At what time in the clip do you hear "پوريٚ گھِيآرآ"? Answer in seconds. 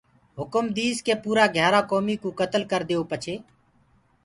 1.23-1.81